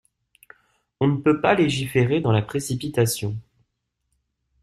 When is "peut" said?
1.21-1.41